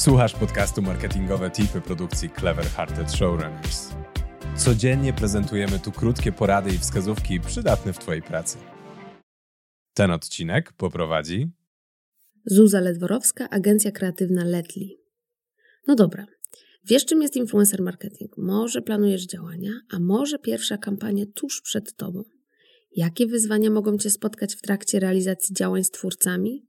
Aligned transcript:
Słuchasz 0.00 0.32
podcastu 0.32 0.82
Marketingowe 0.82 1.50
Tipy 1.50 1.80
produkcji 1.80 2.30
Clever 2.30 2.64
Hearted 2.64 3.12
Showrunners. 3.12 3.88
Codziennie 4.56 5.12
prezentujemy 5.12 5.78
tu 5.78 5.92
krótkie 5.92 6.32
porady 6.32 6.70
i 6.74 6.78
wskazówki 6.78 7.40
przydatne 7.40 7.92
w 7.92 7.98
Twojej 7.98 8.22
pracy. 8.22 8.58
Ten 9.94 10.10
odcinek 10.10 10.72
poprowadzi 10.72 11.50
Zuza 12.46 12.80
Ledworowska, 12.80 13.48
agencja 13.50 13.90
kreatywna 13.90 14.44
Letli. 14.44 14.98
No 15.86 15.94
dobra, 15.94 16.26
wiesz 16.84 17.04
czym 17.04 17.22
jest 17.22 17.36
influencer 17.36 17.82
marketing? 17.82 18.36
Może 18.38 18.82
planujesz 18.82 19.26
działania, 19.26 19.70
a 19.90 19.98
może 19.98 20.38
pierwsza 20.38 20.78
kampania 20.78 21.24
tuż 21.34 21.62
przed 21.62 21.96
Tobą. 21.96 22.22
Jakie 22.96 23.26
wyzwania 23.26 23.70
mogą 23.70 23.98
Cię 23.98 24.10
spotkać 24.10 24.54
w 24.54 24.62
trakcie 24.62 25.00
realizacji 25.00 25.54
działań 25.54 25.84
z 25.84 25.90
twórcami? 25.90 26.66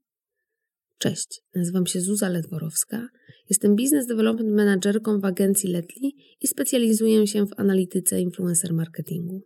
Cześć, 0.97 1.41
nazywam 1.55 1.87
się 1.87 2.01
Zuza 2.01 2.29
Ledworowska, 2.29 3.07
jestem 3.51 3.75
Business 3.75 4.05
Development 4.07 4.51
Managerką 4.51 5.19
w 5.19 5.25
agencji 5.25 5.69
Letli 5.69 6.15
i 6.41 6.47
specjalizuję 6.47 7.27
się 7.27 7.45
w 7.45 7.53
analityce 7.57 8.21
influencer 8.21 8.73
marketingu. 8.73 9.41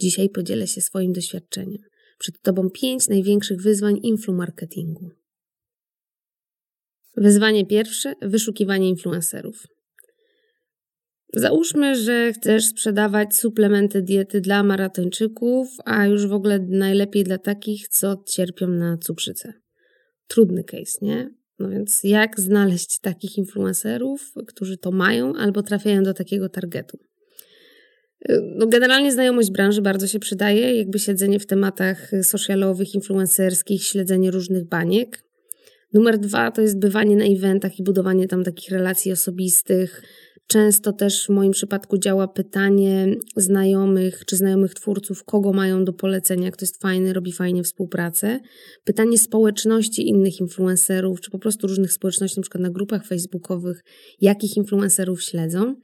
Dzisiaj 0.00 0.28
podzielę 0.28 0.66
się 0.66 0.80
swoim 0.80 1.12
doświadczeniem. 1.12 1.82
Przed 2.18 2.40
Tobą 2.40 2.70
pięć 2.70 3.08
największych 3.08 3.62
wyzwań 3.62 3.98
influ 4.02 4.34
marketingu. 4.34 5.10
Wyzwanie 7.16 7.66
pierwsze 7.66 8.14
wyszukiwanie 8.22 8.88
influencerów. 8.88 9.66
Załóżmy, 11.34 11.96
że 11.96 12.32
chcesz 12.32 12.64
sprzedawać 12.64 13.36
suplementy 13.36 14.02
diety 14.02 14.40
dla 14.40 14.62
maratończyków, 14.62 15.68
a 15.84 16.06
już 16.06 16.26
w 16.26 16.32
ogóle 16.32 16.58
najlepiej 16.58 17.24
dla 17.24 17.38
takich, 17.38 17.88
co 17.88 18.22
cierpią 18.26 18.68
na 18.68 18.98
cukrzycę. 18.98 19.52
Trudny 20.28 20.64
case, 20.64 20.98
nie? 21.02 21.41
No 21.58 21.68
więc 21.68 22.04
jak 22.04 22.40
znaleźć 22.40 22.98
takich 22.98 23.38
influencerów, 23.38 24.32
którzy 24.46 24.78
to 24.78 24.90
mają 24.90 25.34
albo 25.34 25.62
trafiają 25.62 26.02
do 26.02 26.14
takiego 26.14 26.48
targetu? 26.48 26.98
No 28.56 28.66
generalnie 28.66 29.12
znajomość 29.12 29.50
branży 29.50 29.82
bardzo 29.82 30.06
się 30.06 30.18
przydaje, 30.18 30.76
jakby 30.76 30.98
siedzenie 30.98 31.40
w 31.40 31.46
tematach 31.46 32.10
socialowych, 32.22 32.94
influencerskich, 32.94 33.84
śledzenie 33.84 34.30
różnych 34.30 34.64
baniek. 34.64 35.24
Numer 35.92 36.18
dwa 36.18 36.50
to 36.50 36.62
jest 36.62 36.78
bywanie 36.78 37.16
na 37.16 37.24
eventach 37.24 37.78
i 37.78 37.82
budowanie 37.82 38.28
tam 38.28 38.44
takich 38.44 38.70
relacji 38.70 39.12
osobistych. 39.12 40.02
Często 40.52 40.92
też 40.92 41.26
w 41.26 41.28
moim 41.28 41.52
przypadku 41.52 41.98
działa 41.98 42.28
pytanie 42.28 43.16
znajomych 43.36 44.24
czy 44.26 44.36
znajomych 44.36 44.74
twórców, 44.74 45.24
kogo 45.24 45.52
mają 45.52 45.84
do 45.84 45.92
polecenia, 45.92 46.50
kto 46.50 46.64
jest 46.64 46.82
fajny, 46.82 47.12
robi 47.12 47.32
fajnie 47.32 47.62
współpracę. 47.62 48.40
Pytanie 48.84 49.18
społeczności 49.18 50.08
innych 50.08 50.40
influencerów, 50.40 51.20
czy 51.20 51.30
po 51.30 51.38
prostu 51.38 51.66
różnych 51.66 51.92
społeczności, 51.92 52.40
na 52.40 52.42
przykład 52.42 52.62
na 52.62 52.70
grupach 52.70 53.06
facebookowych, 53.06 53.84
jakich 54.20 54.56
influencerów 54.56 55.22
śledzą. 55.22 55.74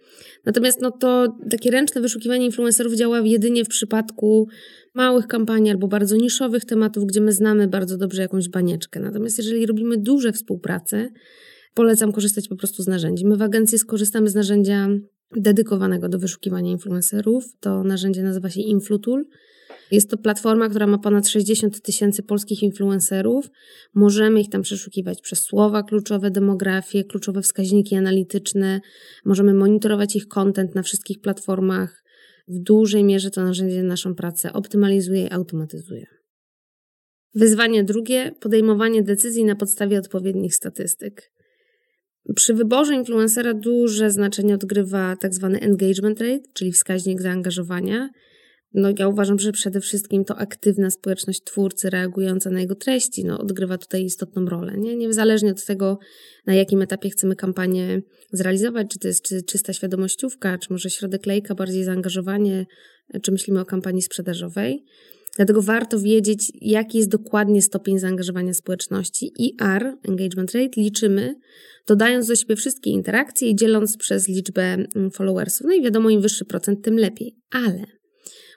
Natomiast 0.45 0.81
no 0.81 0.91
to 0.91 1.37
takie 1.51 1.71
ręczne 1.71 2.01
wyszukiwanie 2.01 2.47
influencerów 2.47 2.95
działa 2.95 3.21
jedynie 3.21 3.65
w 3.65 3.69
przypadku 3.69 4.49
małych 4.95 5.27
kampanii 5.27 5.71
albo 5.71 5.89
bardzo 5.89 6.17
niszowych 6.17 6.65
tematów, 6.65 7.05
gdzie 7.07 7.21
my 7.21 7.33
znamy 7.33 7.69
bardzo 7.69 7.97
dobrze 7.97 8.23
jakąś 8.23 8.49
banieczkę. 8.49 9.01
Natomiast 9.01 9.39
jeżeli 9.39 9.67
robimy 9.67 9.97
duże 9.97 10.33
współprace, 10.33 11.09
polecam 11.79 12.13
korzystać 12.13 12.49
po 12.49 12.57
prostu 12.57 12.83
z 12.83 12.87
narzędzi. 12.87 13.27
My 13.27 13.37
w 13.37 13.43
agencji 13.43 13.79
skorzystamy 13.79 14.29
z 14.29 14.35
narzędzia 14.35 14.89
dedykowanego 15.37 16.09
do 16.09 16.19
wyszukiwania 16.19 16.71
influencerów. 16.71 17.45
To 17.61 17.85
narzędzie 17.85 18.23
nazywa 18.23 18.51
się 18.51 18.61
Influtool. 18.61 19.25
Jest 19.91 20.11
to 20.11 20.17
platforma, 20.17 20.69
która 20.69 20.87
ma 20.87 20.99
ponad 20.99 21.29
60 21.29 21.83
tysięcy 21.83 22.23
polskich 22.23 22.63
influencerów. 22.63 23.51
Możemy 23.95 24.41
ich 24.41 24.51
tam 24.51 24.63
przeszukiwać 24.63 25.21
przez 25.21 25.39
słowa 25.39 25.83
kluczowe, 25.83 26.31
demografię, 26.31 27.05
kluczowe 27.05 27.43
wskaźniki 27.43 27.97
analityczne. 27.97 28.81
Możemy 29.25 29.55
monitorować 29.55 30.17
ich 30.17 30.29
content 30.29 30.75
na 30.75 30.83
wszystkich 30.83 31.21
platformach. 31.21 32.05
W 32.49 32.59
dużej 32.63 33.05
mierze 33.05 33.31
to 33.31 33.45
narzędzie 33.45 33.83
naszą 33.83 34.15
pracę 34.15 34.53
optymalizuje 34.53 35.27
i 35.27 35.33
automatyzuje. 35.33 36.07
Wyzwanie 37.35 37.85
drugie 37.85 38.33
podejmowanie 38.41 39.03
decyzji 39.03 39.45
na 39.45 39.57
podstawie 39.57 39.99
odpowiednich 39.99 40.55
statystyk. 40.55 41.38
Przy 42.35 42.55
wyborze 42.55 42.95
influencera 42.95 43.55
duże 43.55 44.11
znaczenie 44.11 44.55
odgrywa 44.55 45.17
tak 45.17 45.35
zwany 45.35 45.61
engagement 45.61 46.21
rate, 46.21 46.49
czyli 46.53 46.73
wskaźnik 46.73 47.23
zaangażowania. 47.23 48.11
No, 48.75 48.89
ja 48.99 49.09
uważam, 49.09 49.39
że 49.39 49.53
przede 49.53 49.81
wszystkim 49.81 50.25
to 50.25 50.37
aktywna 50.37 50.91
społeczność 50.91 51.43
twórcy 51.45 51.91
reagująca 51.91 52.51
na 52.51 52.61
jego 52.61 52.75
treści 52.75 53.25
no, 53.25 53.39
odgrywa 53.39 53.79
tutaj 53.79 54.05
istotną 54.05 54.47
rolę. 54.47 54.77
Nie? 54.77 54.97
Niezależnie 54.97 55.51
od 55.51 55.65
tego, 55.65 55.99
na 56.47 56.55
jakim 56.55 56.83
etapie 56.83 57.11
chcemy 57.11 57.37
kampanię 57.37 58.03
zrealizować, 58.33 58.87
czy 58.91 58.99
to 58.99 59.09
jest 59.09 59.23
czy, 59.23 59.43
czysta 59.43 59.73
świadomościówka, 59.73 60.59
czy 60.59 60.73
może 60.73 60.91
środek 60.91 61.27
lejka, 61.27 61.55
bardziej 61.55 61.85
zaangażowanie, 61.85 62.67
czy 63.23 63.33
myślimy 63.33 63.61
o 63.61 63.65
kampanii 63.65 64.03
sprzedażowej. 64.03 64.85
Dlatego 65.39 65.63
warto 65.63 66.01
wiedzieć, 66.01 66.53
jaki 66.61 66.99
jest 66.99 67.11
dokładnie 67.11 67.63
stopień 67.63 67.99
zaangażowania 67.99 68.55
społeczności. 68.55 69.33
IR, 69.39 69.97
engagement 70.09 70.53
rate, 70.53 70.81
liczymy, 70.81 71.35
dodając 71.87 72.27
do 72.27 72.37
siebie 72.37 72.57
wszystkie 72.57 72.91
interakcje 72.91 73.51
i 73.51 73.57
dzieląc 73.57 73.97
przez 73.97 74.29
liczbę 74.29 74.63
mm, 74.63 75.11
followersów. 75.11 75.67
No 75.67 75.75
i 75.75 75.83
wiadomo, 75.83 76.11
im 76.11 76.21
wyższy 76.21 76.45
procent, 76.45 76.85
tym 76.85 76.99
lepiej. 76.99 77.37
Ale 77.51 77.85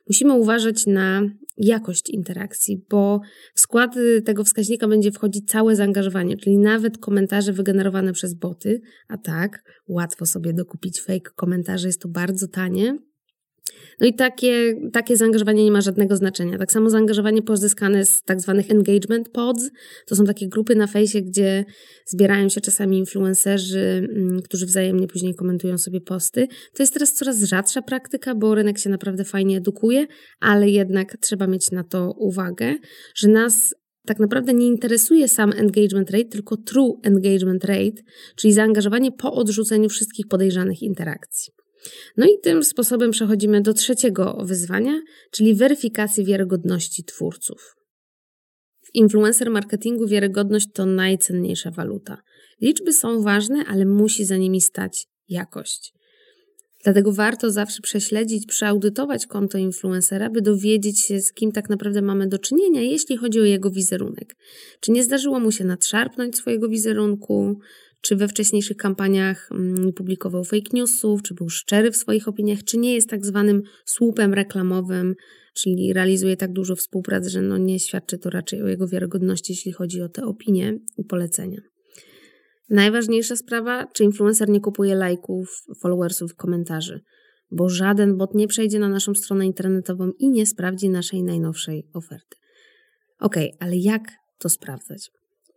musimy 0.07 0.33
uważać 0.33 0.85
na 0.85 1.21
jakość 1.57 2.09
interakcji, 2.09 2.85
bo 2.89 3.21
w 3.55 3.59
skład 3.59 3.97
y, 3.97 4.21
tego 4.21 4.43
wskaźnika 4.43 4.87
będzie 4.87 5.11
wchodzić 5.11 5.49
całe 5.49 5.75
zaangażowanie, 5.75 6.37
czyli 6.37 6.57
nawet 6.57 6.97
komentarze 6.97 7.53
wygenerowane 7.53 8.13
przez 8.13 8.33
boty, 8.33 8.81
a 9.07 9.17
tak, 9.17 9.63
łatwo 9.87 10.25
sobie 10.25 10.53
dokupić 10.53 11.01
fake 11.01 11.31
komentarze, 11.35 11.87
jest 11.87 12.01
to 12.01 12.09
bardzo 12.09 12.47
tanie 12.47 12.97
no 14.01 14.07
i 14.07 14.13
takie, 14.13 14.75
takie 14.93 15.17
zaangażowanie 15.17 15.63
nie 15.63 15.71
ma 15.71 15.81
żadnego 15.81 16.15
znaczenia. 16.15 16.57
Tak 16.57 16.71
samo 16.71 16.89
zaangażowanie 16.89 17.41
pozyskane 17.41 18.05
z 18.05 18.21
tak 18.21 18.41
zwanych 18.41 18.71
engagement 18.71 19.29
pods, 19.29 19.69
to 20.07 20.15
są 20.15 20.25
takie 20.25 20.47
grupy 20.47 20.75
na 20.75 20.87
fejsie, 20.87 21.21
gdzie 21.21 21.65
zbierają 22.05 22.49
się 22.49 22.61
czasami 22.61 22.97
influencerzy, 22.97 24.07
mm, 24.15 24.41
którzy 24.41 24.65
wzajemnie 24.65 25.07
później 25.07 25.35
komentują 25.35 25.77
sobie 25.77 26.01
posty. 26.01 26.47
To 26.47 26.83
jest 26.83 26.93
teraz 26.93 27.13
coraz 27.13 27.43
rzadsza 27.43 27.81
praktyka, 27.81 28.35
bo 28.35 28.55
rynek 28.55 28.79
się 28.79 28.89
naprawdę 28.89 29.23
fajnie 29.23 29.57
edukuje, 29.57 30.07
ale 30.39 30.69
jednak 30.69 31.17
trzeba 31.17 31.47
mieć 31.47 31.71
na 31.71 31.83
to 31.83 32.13
uwagę, 32.17 32.75
że 33.15 33.27
nas 33.27 33.75
tak 34.05 34.19
naprawdę 34.19 34.53
nie 34.53 34.67
interesuje 34.67 35.27
sam 35.27 35.53
engagement 35.57 36.11
rate, 36.11 36.25
tylko 36.25 36.57
true 36.57 36.99
engagement 37.03 37.65
rate, 37.65 38.01
czyli 38.35 38.53
zaangażowanie 38.53 39.11
po 39.11 39.33
odrzuceniu 39.33 39.89
wszystkich 39.89 40.27
podejrzanych 40.27 40.81
interakcji. 40.81 41.60
No 42.17 42.25
i 42.25 42.39
tym 42.43 42.63
sposobem 42.63 43.11
przechodzimy 43.11 43.61
do 43.61 43.73
trzeciego 43.73 44.37
wyzwania, 44.43 45.01
czyli 45.31 45.55
weryfikacji 45.55 46.25
wiarygodności 46.25 47.03
twórców. 47.03 47.75
W 48.81 48.95
influencer 48.95 49.49
marketingu 49.49 50.07
wiarygodność 50.07 50.67
to 50.73 50.85
najcenniejsza 50.85 51.71
waluta. 51.71 52.21
Liczby 52.61 52.93
są 52.93 53.21
ważne, 53.21 53.65
ale 53.67 53.85
musi 53.85 54.25
za 54.25 54.37
nimi 54.37 54.61
stać 54.61 55.07
jakość. 55.27 55.93
Dlatego 56.83 57.11
warto 57.11 57.51
zawsze 57.51 57.81
prześledzić, 57.81 58.45
przeaudytować 58.45 59.27
konto 59.27 59.57
influencera, 59.57 60.29
by 60.29 60.41
dowiedzieć 60.41 60.99
się, 60.99 61.21
z 61.21 61.33
kim 61.33 61.51
tak 61.51 61.69
naprawdę 61.69 62.01
mamy 62.01 62.27
do 62.27 62.39
czynienia, 62.39 62.81
jeśli 62.81 63.17
chodzi 63.17 63.41
o 63.41 63.43
jego 63.43 63.71
wizerunek. 63.71 64.35
Czy 64.79 64.91
nie 64.91 65.03
zdarzyło 65.03 65.39
mu 65.39 65.51
się 65.51 65.63
nadszarpnąć 65.63 66.37
swojego 66.37 66.69
wizerunku, 66.69 67.59
czy 68.01 68.15
we 68.15 68.27
wcześniejszych 68.27 68.77
kampaniach 68.77 69.49
mm, 69.51 69.93
publikował 69.93 70.43
fake 70.43 70.69
newsów, 70.73 71.21
czy 71.21 71.33
był 71.33 71.49
szczery 71.49 71.91
w 71.91 71.97
swoich 71.97 72.27
opiniach, 72.27 72.63
czy 72.63 72.77
nie 72.77 72.93
jest 72.93 73.09
tak 73.09 73.25
zwanym 73.25 73.61
słupem 73.85 74.33
reklamowym, 74.33 75.15
czyli 75.53 75.93
realizuje 75.93 76.37
tak 76.37 76.51
dużo 76.53 76.75
współpracy, 76.75 77.29
że 77.29 77.41
no 77.41 77.57
nie 77.57 77.79
świadczy 77.79 78.17
to 78.17 78.29
raczej 78.29 78.61
o 78.61 78.67
jego 78.67 78.87
wiarygodności, 78.87 79.53
jeśli 79.53 79.71
chodzi 79.71 80.01
o 80.01 80.09
te 80.09 80.25
opinie 80.25 80.77
i 80.97 81.03
polecenia. 81.03 81.61
Najważniejsza 82.69 83.35
sprawa, 83.35 83.87
czy 83.93 84.03
influencer 84.03 84.49
nie 84.49 84.59
kupuje 84.59 84.95
lajków, 84.95 85.63
followersów, 85.81 86.35
komentarzy, 86.35 87.01
bo 87.51 87.69
żaden 87.69 88.17
bot 88.17 88.35
nie 88.35 88.47
przejdzie 88.47 88.79
na 88.79 88.89
naszą 88.89 89.15
stronę 89.15 89.45
internetową 89.45 90.11
i 90.19 90.29
nie 90.29 90.45
sprawdzi 90.45 90.89
naszej 90.89 91.23
najnowszej 91.23 91.83
oferty. 91.93 92.37
Ok, 93.19 93.35
ale 93.59 93.77
jak 93.77 94.01
to 94.39 94.49
sprawdzać? 94.49 95.11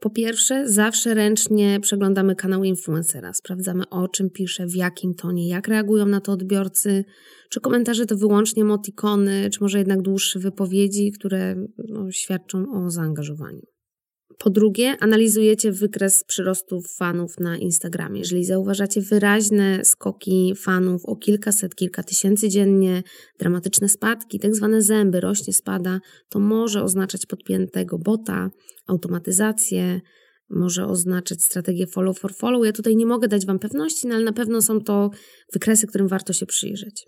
Po 0.04 0.10
pierwsze, 0.10 0.68
zawsze 0.68 1.14
ręcznie 1.14 1.80
przeglądamy 1.80 2.36
kanał 2.36 2.64
influencera, 2.64 3.32
sprawdzamy 3.32 3.88
o 3.90 4.08
czym 4.08 4.30
pisze, 4.30 4.66
w 4.66 4.74
jakim 4.74 5.14
tonie, 5.14 5.48
jak 5.48 5.68
reagują 5.68 6.06
na 6.06 6.20
to 6.20 6.32
odbiorcy, 6.32 7.04
czy 7.50 7.60
komentarze 7.60 8.06
to 8.06 8.16
wyłącznie 8.16 8.62
emotikony, 8.62 9.50
czy 9.50 9.58
może 9.60 9.78
jednak 9.78 10.02
dłuższe 10.02 10.38
wypowiedzi, 10.38 11.12
które 11.12 11.56
no, 11.88 12.10
świadczą 12.10 12.64
o 12.74 12.90
zaangażowaniu. 12.90 13.73
Po 14.38 14.50
drugie, 14.50 14.96
analizujecie 15.00 15.72
wykres 15.72 16.24
przyrostów 16.24 16.96
fanów 16.96 17.40
na 17.40 17.56
Instagramie. 17.56 18.20
Jeżeli 18.20 18.44
zauważacie 18.44 19.00
wyraźne 19.00 19.84
skoki 19.84 20.54
fanów 20.56 21.04
o 21.04 21.16
kilkaset, 21.16 21.74
kilka 21.74 22.02
tysięcy 22.02 22.48
dziennie, 22.48 23.02
dramatyczne 23.38 23.88
spadki, 23.88 24.38
tak 24.38 24.54
zwane 24.54 24.82
zęby, 24.82 25.20
rośnie, 25.20 25.52
spada, 25.52 26.00
to 26.28 26.38
może 26.38 26.82
oznaczać 26.82 27.26
podpiętego 27.26 27.98
bota, 27.98 28.50
automatyzację, 28.86 30.00
może 30.50 30.86
oznaczać 30.86 31.42
strategię 31.42 31.86
follow 31.86 32.18
for 32.18 32.34
follow. 32.34 32.66
Ja 32.66 32.72
tutaj 32.72 32.96
nie 32.96 33.06
mogę 33.06 33.28
dać 33.28 33.46
Wam 33.46 33.58
pewności, 33.58 34.06
no 34.06 34.14
ale 34.14 34.24
na 34.24 34.32
pewno 34.32 34.62
są 34.62 34.80
to 34.80 35.10
wykresy, 35.52 35.86
którym 35.86 36.08
warto 36.08 36.32
się 36.32 36.46
przyjrzeć. 36.46 37.06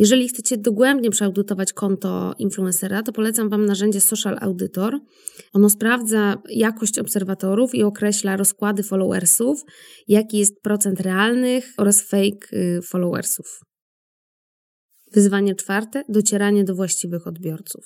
Jeżeli 0.00 0.28
chcecie 0.28 0.56
dogłębnie 0.58 1.10
przeaudytować 1.10 1.72
konto 1.72 2.34
influencera, 2.38 3.02
to 3.02 3.12
polecam 3.12 3.48
Wam 3.48 3.66
narzędzie 3.66 4.00
Social 4.00 4.36
Auditor. 4.40 4.98
Ono 5.52 5.70
sprawdza 5.70 6.42
jakość 6.50 6.98
obserwatorów 6.98 7.74
i 7.74 7.82
określa 7.82 8.36
rozkłady 8.36 8.82
followersów, 8.82 9.62
jaki 10.08 10.38
jest 10.38 10.60
procent 10.62 11.00
realnych 11.00 11.72
oraz 11.76 12.02
fake 12.02 12.48
y, 12.52 12.80
followersów. 12.82 13.60
Wyzwanie 15.12 15.54
czwarte 15.54 16.04
docieranie 16.08 16.64
do 16.64 16.74
właściwych 16.74 17.26
odbiorców. 17.26 17.84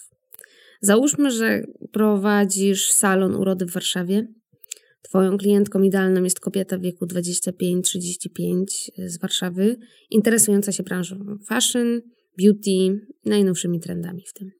Załóżmy, 0.80 1.30
że 1.30 1.62
prowadzisz 1.92 2.92
salon 2.92 3.34
urody 3.34 3.66
w 3.66 3.72
Warszawie. 3.72 4.26
Twoją 5.08 5.38
klientką 5.38 5.82
idealną 5.82 6.22
jest 6.22 6.40
kobieta 6.40 6.78
w 6.78 6.80
wieku 6.80 7.06
25-35 7.06 8.64
z 9.06 9.18
Warszawy, 9.20 9.76
interesująca 10.10 10.72
się 10.72 10.82
branżą 10.82 11.38
fashion, 11.48 12.00
beauty, 12.38 13.06
najnowszymi 13.24 13.80
trendami 13.80 14.22
w 14.26 14.32
tym. 14.32 14.50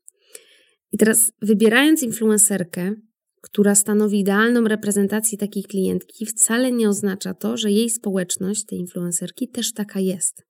I 0.93 0.99
teraz, 0.99 1.33
wybierając 1.43 2.03
influencerkę, 2.03 2.95
która 3.43 3.75
stanowi 3.75 4.21
idealną 4.21 4.65
reprezentację 4.65 5.39
takiej 5.39 5.63
klientki, 5.63 6.27
wcale 6.27 6.73
nie 6.73 6.89
oznacza 6.89 7.35
to, 7.35 7.57
że 7.57 7.71
jej 7.71 7.91
społeczność, 7.91 8.65
tej 8.65 8.79
influencerki, 8.79 9.49
też 9.49 9.73
taka 9.73 10.01
jest. 10.01 10.43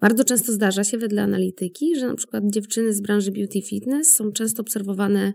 Bardzo 0.00 0.24
często 0.24 0.52
zdarza 0.52 0.84
się 0.84 0.98
wedle 0.98 1.22
analityki, 1.22 1.96
że 1.96 2.06
na 2.06 2.14
przykład 2.14 2.44
dziewczyny 2.46 2.94
z 2.94 3.00
branży 3.00 3.32
beauty 3.32 3.62
fitness 3.62 4.14
są 4.14 4.32
często 4.32 4.62
obserwowane 4.62 5.32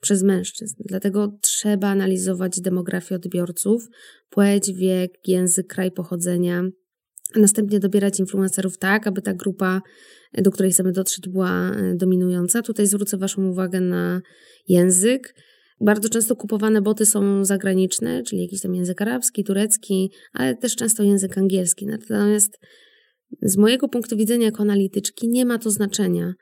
przez 0.00 0.22
mężczyzn. 0.22 0.74
Dlatego 0.78 1.38
trzeba 1.42 1.88
analizować 1.88 2.60
demografię 2.60 3.14
odbiorców, 3.14 3.88
płeć, 4.30 4.72
wiek, 4.72 5.28
język, 5.28 5.66
kraj 5.66 5.92
pochodzenia, 5.92 6.64
a 7.36 7.38
następnie 7.38 7.80
dobierać 7.80 8.20
influencerów 8.20 8.78
tak, 8.78 9.06
aby 9.06 9.22
ta 9.22 9.34
grupa, 9.34 9.82
do 10.38 10.50
której 10.50 10.72
chcemy 10.72 10.92
dotrzeć, 10.92 11.28
była 11.28 11.70
e, 11.70 11.94
dominująca. 11.94 12.62
Tutaj 12.62 12.86
zwrócę 12.86 13.16
Waszą 13.16 13.48
uwagę 13.48 13.80
na 13.80 14.20
język. 14.68 15.34
Bardzo 15.80 16.08
często 16.08 16.36
kupowane 16.36 16.82
boty 16.82 17.06
są 17.06 17.44
zagraniczne, 17.44 18.22
czyli 18.22 18.42
jakiś 18.42 18.60
tam 18.60 18.74
język 18.74 19.02
arabski, 19.02 19.44
turecki, 19.44 20.12
ale 20.32 20.56
też 20.56 20.76
często 20.76 21.02
język 21.02 21.38
angielski. 21.38 21.86
Natomiast 21.86 22.58
z 23.42 23.56
mojego 23.56 23.88
punktu 23.88 24.16
widzenia 24.16 24.46
jako 24.46 24.62
analityczki 24.62 25.28
nie 25.28 25.44
ma 25.44 25.58
to 25.58 25.70
znaczenia, 25.70 26.34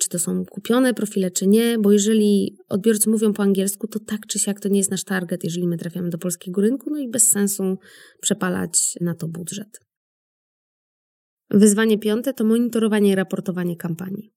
czy 0.00 0.08
to 0.08 0.18
są 0.18 0.44
kupione 0.44 0.94
profile, 0.94 1.30
czy 1.30 1.46
nie, 1.46 1.78
bo 1.78 1.92
jeżeli 1.92 2.56
odbiorcy 2.68 3.10
mówią 3.10 3.32
po 3.32 3.42
angielsku, 3.42 3.88
to 3.88 3.98
tak 3.98 4.26
czy 4.26 4.38
siak 4.38 4.60
to 4.60 4.68
nie 4.68 4.78
jest 4.78 4.90
nasz 4.90 5.04
target, 5.04 5.44
jeżeli 5.44 5.68
my 5.68 5.76
trafiamy 5.78 6.10
do 6.10 6.18
polskiego 6.18 6.60
rynku, 6.60 6.90
no 6.90 6.98
i 6.98 7.08
bez 7.08 7.28
sensu 7.28 7.78
przepalać 8.20 8.94
na 9.00 9.14
to 9.14 9.28
budżet. 9.28 9.80
Wyzwanie 11.50 11.98
piąte 11.98 12.34
to 12.34 12.44
monitorowanie 12.44 13.12
i 13.12 13.14
raportowanie 13.14 13.76
kampanii. 13.76 14.32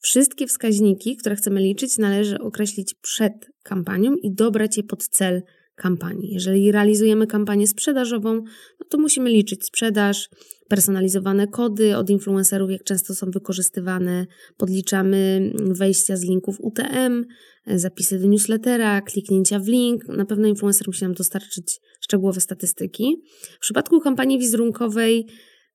Wszystkie 0.00 0.46
wskaźniki, 0.46 1.16
które 1.16 1.36
chcemy 1.36 1.60
liczyć, 1.60 1.98
należy 1.98 2.38
określić 2.38 2.94
przed 2.94 3.32
kampanią 3.64 4.14
i 4.22 4.34
dobrać 4.34 4.76
je 4.76 4.82
pod 4.82 5.08
cel 5.08 5.42
kampanii. 5.76 6.34
Jeżeli 6.34 6.72
realizujemy 6.72 7.26
kampanię 7.26 7.66
sprzedażową, 7.66 8.34
no 8.80 8.86
to 8.90 8.98
musimy 8.98 9.30
liczyć 9.30 9.64
sprzedaż, 9.64 10.28
personalizowane 10.68 11.46
kody 11.46 11.96
od 11.96 12.10
influencerów, 12.10 12.70
jak 12.70 12.84
często 12.84 13.14
są 13.14 13.30
wykorzystywane, 13.30 14.26
podliczamy 14.56 15.50
wejścia 15.54 16.16
z 16.16 16.22
linków 16.22 16.60
UTM, 16.60 17.24
zapisy 17.66 18.18
do 18.18 18.26
newslettera, 18.26 19.00
kliknięcia 19.00 19.58
w 19.58 19.68
link. 19.68 20.08
Na 20.08 20.24
pewno 20.24 20.48
influencer 20.48 20.86
musi 20.86 21.04
nam 21.04 21.14
dostarczyć 21.14 21.80
szczegółowe 22.00 22.40
statystyki. 22.40 23.22
W 23.56 23.58
przypadku 23.58 24.00
kampanii 24.00 24.38
wizerunkowej, 24.38 25.26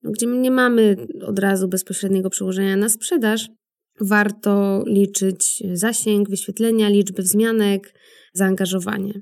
no, 0.04 0.12
gdzie 0.12 0.26
nie 0.26 0.52
mamy 0.52 1.08
od 1.26 1.40
razu 1.40 1.68
bezpośredniego 1.68 2.30
przełożenia 2.30 2.78
na 2.78 2.90
sprzedaż, 2.90 3.50
warto 4.02 4.84
liczyć 4.88 5.64
zasięg, 5.74 6.30
wyświetlenia, 6.30 6.90
liczby 6.90 7.22
wzmianek, 7.22 7.94
zaangażowanie. 8.34 9.22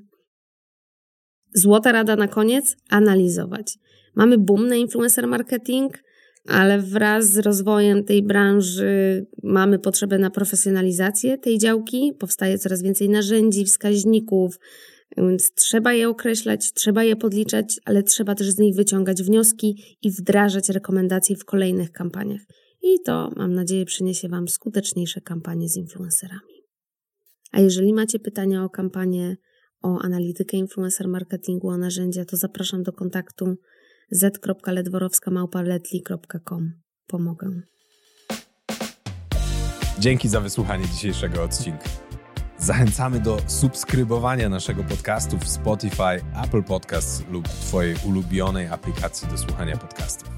Złota 1.54 1.92
rada 1.92 2.16
na 2.16 2.28
koniec: 2.28 2.76
analizować. 2.88 3.78
Mamy 4.14 4.38
boom 4.38 4.68
na 4.68 4.76
influencer 4.76 5.26
marketing, 5.26 5.98
ale 6.48 6.78
wraz 6.78 7.32
z 7.32 7.38
rozwojem 7.38 8.04
tej 8.04 8.22
branży 8.22 9.26
mamy 9.42 9.78
potrzebę 9.78 10.18
na 10.18 10.30
profesjonalizację 10.30 11.38
tej 11.38 11.58
działki. 11.58 12.12
Powstaje 12.18 12.58
coraz 12.58 12.82
więcej 12.82 13.08
narzędzi, 13.08 13.64
wskaźników, 13.64 14.58
więc 15.16 15.54
trzeba 15.54 15.92
je 15.92 16.08
określać, 16.08 16.72
trzeba 16.72 17.04
je 17.04 17.16
podliczać, 17.16 17.80
ale 17.84 18.02
trzeba 18.02 18.34
też 18.34 18.50
z 18.50 18.58
nich 18.58 18.74
wyciągać 18.74 19.22
wnioski 19.22 19.96
i 20.02 20.10
wdrażać 20.10 20.68
rekomendacje 20.68 21.36
w 21.36 21.44
kolejnych 21.44 21.92
kampaniach. 21.92 22.40
I 22.82 23.00
to, 23.04 23.30
mam 23.36 23.54
nadzieję, 23.54 23.84
przyniesie 23.84 24.28
Wam 24.28 24.48
skuteczniejsze 24.48 25.20
kampanie 25.20 25.68
z 25.68 25.76
influencerami. 25.76 26.64
A 27.52 27.60
jeżeli 27.60 27.92
macie 27.92 28.18
pytania 28.18 28.64
o 28.64 28.70
kampanię, 28.70 29.36
o 29.82 29.98
analitykę 29.98 30.56
influencer 30.56 31.08
marketingu, 31.08 31.68
o 31.68 31.76
narzędzia, 31.76 32.24
to 32.24 32.36
zapraszam 32.36 32.82
do 32.82 32.92
kontaktu 32.92 33.56
z.ledworowska.letli.com. 34.10 36.72
Pomogę. 37.06 37.60
Dzięki 39.98 40.28
za 40.28 40.40
wysłuchanie 40.40 40.88
dzisiejszego 40.88 41.42
odcinka. 41.42 41.84
Zachęcamy 42.58 43.20
do 43.20 43.38
subskrybowania 43.46 44.48
naszego 44.48 44.84
podcastu 44.84 45.38
w 45.38 45.48
Spotify, 45.48 46.20
Apple 46.44 46.62
Podcasts 46.62 47.22
lub 47.30 47.48
Twojej 47.48 47.96
ulubionej 48.06 48.66
aplikacji 48.66 49.28
do 49.28 49.38
słuchania 49.38 49.76
podcastów. 49.76 50.30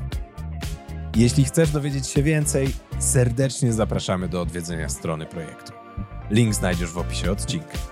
Jeśli 1.17 1.45
chcesz 1.45 1.71
dowiedzieć 1.71 2.06
się 2.06 2.23
więcej, 2.23 2.69
serdecznie 2.99 3.73
zapraszamy 3.73 4.29
do 4.29 4.41
odwiedzenia 4.41 4.88
strony 4.88 5.27
projektu. 5.27 5.73
Link 6.31 6.55
znajdziesz 6.55 6.91
w 6.91 6.99
opisie 6.99 7.33
odcinka. 7.33 7.92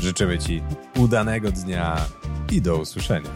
Życzymy 0.00 0.38
Ci 0.38 0.62
udanego 0.98 1.52
dnia 1.52 1.96
i 2.52 2.62
do 2.62 2.76
usłyszenia. 2.76 3.30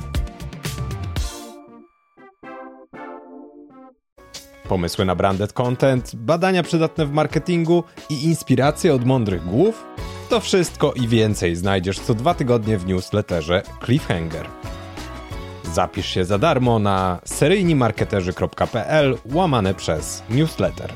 Pomysły 4.68 5.04
na 5.04 5.14
branded 5.14 5.52
content, 5.52 6.16
badania 6.16 6.62
przydatne 6.62 7.06
w 7.06 7.12
marketingu 7.12 7.84
i 8.10 8.24
inspiracje 8.24 8.94
od 8.94 9.04
mądrych 9.04 9.44
głów? 9.44 9.84
To 10.30 10.40
wszystko 10.40 10.92
i 10.92 11.08
więcej 11.08 11.56
znajdziesz 11.56 11.98
co 11.98 12.14
dwa 12.14 12.34
tygodnie 12.34 12.78
w 12.78 12.86
newsletterze 12.86 13.62
Cliffhanger. 13.84 14.46
Zapisz 15.72 16.06
się 16.06 16.24
za 16.24 16.38
darmo 16.38 16.78
na 16.78 17.20
seryjnimarketerzy.pl 17.24 19.18
łamane 19.32 19.74
przez 19.74 20.22
newsletter. 20.30 20.92